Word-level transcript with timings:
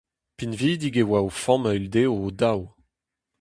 Pinvidik 0.37 0.95
e 1.01 1.03
oa 1.07 1.19
o 1.27 1.31
familh 1.43 1.85
dezho 1.93 2.13
o-daou. 2.27 2.61